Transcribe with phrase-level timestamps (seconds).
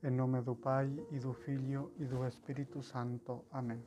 [0.00, 3.44] Em nome do Pai e do Filho e do Espírito Santo.
[3.50, 3.82] Amém.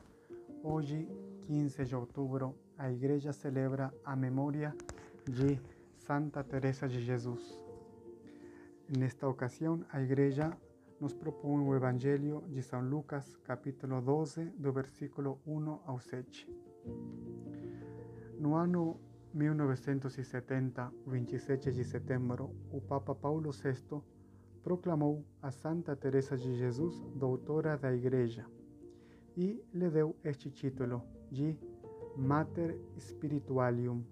[0.62, 1.08] Hoje,
[1.46, 4.76] 15 de outubro, a Igreja celebra a memória
[5.26, 5.58] de
[5.96, 7.58] Santa Teresa de Jesus.
[8.94, 10.54] Nesta ocasião, a Igreja
[11.00, 16.46] nos propõe o Evangelho de São Lucas, capítulo 12, do versículo 1 ao 7.
[18.38, 19.00] No ano
[19.32, 24.02] 1970, 27 de setembro, o Papa Paulo VI
[24.62, 28.46] proclamou a Santa Teresa de Jesus doutora da Igreja
[29.36, 31.58] e lhe deu este título de
[32.16, 34.04] Mater Spiritualium,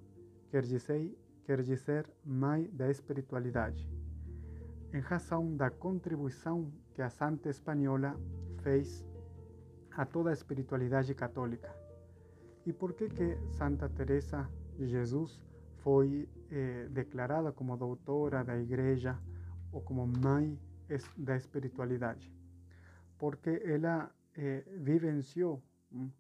[0.51, 3.89] quer dizer, quer dizer Mãe da Espiritualidade,
[4.93, 8.17] em razão da contribuição que a Santa Espanhola
[8.63, 9.05] fez
[9.93, 11.73] a toda a espiritualidade católica.
[12.67, 15.41] E por que que Santa Teresa de Jesus
[15.77, 19.19] foi eh, declarada como doutora da Igreja
[19.73, 20.59] ou como mãe
[21.17, 22.33] da espiritualidade,
[23.19, 25.63] porque ela eh, vivenciou
[25.93, 26.11] hum,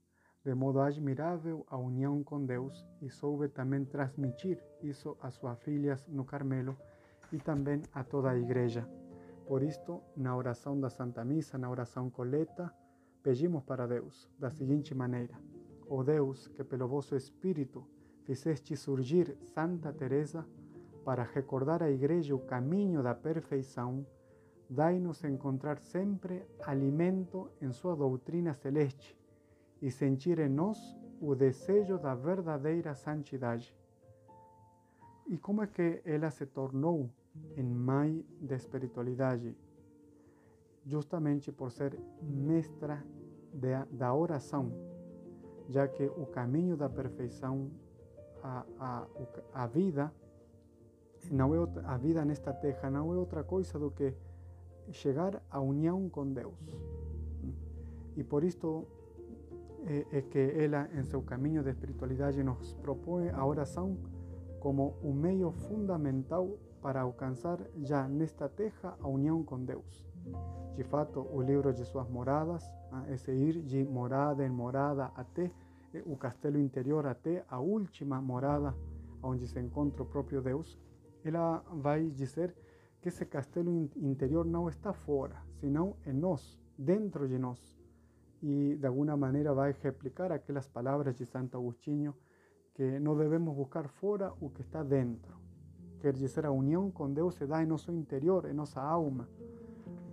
[0.45, 6.07] de modo admirável a união com Deus e soube também transmitir isso às suas filhas
[6.09, 6.77] no Carmelo
[7.33, 8.89] e também a toda a igreja.
[9.47, 12.73] Por isto, na oração da Santa Missa, na oração coleta,
[13.23, 15.35] pedimos para Deus da seguinte maneira:
[15.89, 17.87] Ó oh Deus, que pelo vosso Espírito
[18.25, 20.47] fizeste surgir Santa Teresa
[21.05, 24.07] para recordar à Igreja o caminho da perfeição,
[24.69, 29.19] dai-nos encontrar sempre alimento em sua doutrina celeste
[29.83, 30.79] e sentir em nós
[31.21, 33.75] o desejo da verdadeira santidade.
[35.27, 37.11] E como é que ela se tornou
[37.57, 39.57] em mãe da espiritualidade?
[40.85, 43.05] Justamente por ser mestra
[43.53, 44.73] de, da oração,
[45.69, 47.71] já que o caminho da perfeição,
[48.43, 49.07] a, a,
[49.53, 50.13] a vida,
[51.31, 54.13] não é a vida nesta terra não é outra coisa do que
[54.91, 56.59] chegar à união com Deus.
[58.17, 58.87] E por isto
[59.87, 63.97] é, é que ela, em seu caminho de espiritualidade, nos propõe a oração
[64.59, 70.05] como um meio fundamental para alcançar já nesta terra a união com Deus.
[70.77, 72.69] De fato, o livro de suas moradas,
[73.09, 75.51] esse ir de morada em morada até
[76.05, 78.75] o castelo interior, até a última morada
[79.23, 80.79] onde se encontra o próprio Deus,
[81.29, 82.55] ela vai dizer
[83.01, 87.79] que esse castelo interior não está fora, senão em nós, dentro de nós.
[88.43, 92.15] E de alguma maneira vai replicar aquelas palavras de Santo Agostinho
[92.75, 95.39] que não devemos buscar fora o que está dentro.
[96.01, 99.29] Quer dizer, a união com Deus se dá em nosso interior, em nossa alma.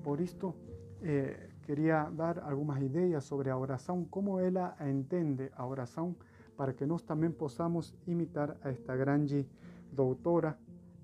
[0.04, 0.54] Por isto,
[1.02, 6.16] eh, queria dar algumas ideias sobre a oração, como ela entende a oração,
[6.58, 9.48] para que nós também possamos imitar a esta grande
[9.92, 10.58] doutora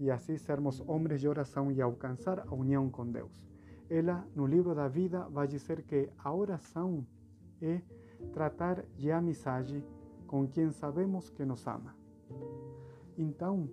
[0.04, 3.32] e assim sermos homens de oração e alcançar a união com Deus.
[3.90, 7.08] Ela, no livro da vida, vai dizer que a oração
[7.62, 7.82] é
[8.34, 9.82] tratar de amizade
[10.28, 11.96] com quem sabemos que nos ama.
[13.18, 13.70] Então,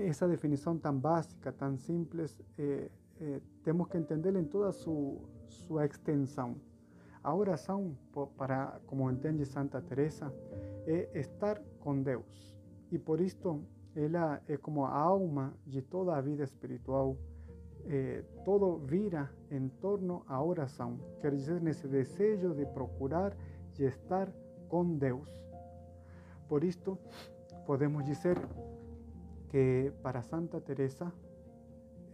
[0.00, 2.90] essa definição tão básica, tão simples, é,
[3.20, 6.56] é, temos que entender em toda a sua, sua extensão.
[7.22, 7.96] A oração,
[8.36, 10.34] para como entende Santa Teresa,
[10.84, 12.56] é estar com Deus.
[12.90, 13.62] E por isto
[13.94, 17.16] ela é como a alma de toda a vida espiritual.
[17.84, 23.36] Eh, todo vira em torno à oração, quer dizer, nesse desejo de procurar
[23.78, 24.32] e estar
[24.68, 25.28] com Deus.
[26.48, 26.96] Por isto,
[27.66, 28.38] podemos dizer
[29.48, 31.12] que para Santa Teresa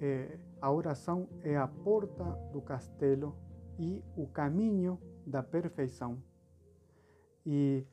[0.00, 3.36] eh, a oração é a porta do castelo
[3.78, 6.22] e o caminho da perfeição.
[7.44, 7.86] E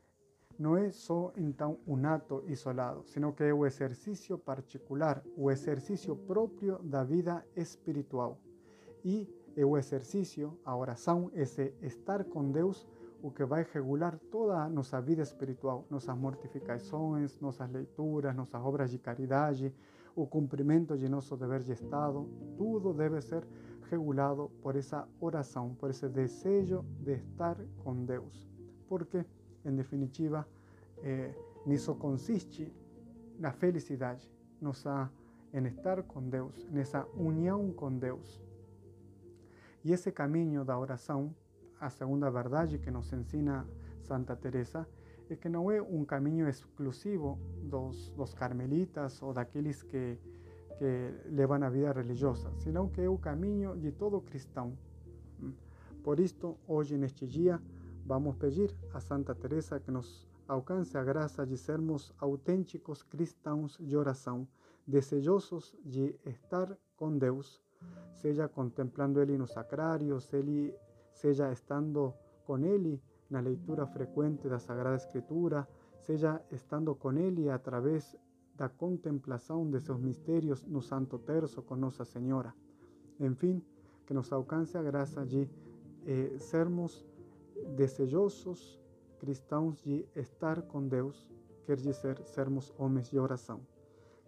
[0.57, 6.15] não é só então um ato isolado, sino que é o exercício particular, o exercício
[6.15, 8.39] próprio da vida espiritual.
[9.03, 12.87] E é o exercício, a oração, esse estar com Deus,
[13.21, 18.91] o que vai regular toda a nossa vida espiritual, nossas mortificações, nossas leituras, nossas obras
[18.91, 19.73] de caridade,
[20.15, 23.45] o cumprimento de nosso dever de Estado, tudo deve ser
[23.89, 28.47] regulado por essa oração, por esse desejo de estar com Deus.
[28.87, 29.25] Porque
[29.65, 30.47] em definitiva,
[31.03, 31.33] eh,
[31.65, 32.71] nisso consiste
[33.43, 34.31] a felicidade,
[34.61, 35.11] nossa,
[35.53, 38.41] em estar com Deus, nessa união com Deus.
[39.83, 41.35] E esse caminho da oração,
[41.79, 43.67] a segunda verdade que nos ensina
[44.01, 44.87] Santa Teresa,
[45.29, 50.17] é que não é um caminho exclusivo dos, dos carmelitas ou daqueles que,
[50.77, 54.77] que levam a vida religiosa, senão que é o caminho de todo cristão.
[56.03, 57.59] Por isto, hoje, neste dia,
[58.05, 63.97] Vamos pedir a Santa Teresa que nos alcance a graça de sermos autênticos cristãos de
[63.97, 64.47] oração,
[64.85, 67.59] desejosos de estar com Deus,
[68.13, 70.19] seja contemplando Ele no sacrário,
[71.11, 72.13] seja estando
[72.45, 75.67] com Ele na leitura frequente da Sagrada Escritura,
[75.97, 78.15] seja estando com Ele através
[78.53, 82.53] da contemplação de seus mistérios no Santo Terço com Nossa Senhora.
[83.19, 83.63] Enfim,
[84.05, 85.49] que nos alcance a graça de
[86.05, 87.03] eh, sermos
[87.75, 88.79] desejosos
[89.19, 91.29] cristãos de estar com Deus,
[91.65, 93.61] quer dizer, sermos homens de oração.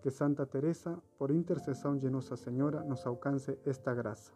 [0.02, 4.32] Que Santa Teresa, por intercessão de Nossa Senhora, nos alcance esta graça.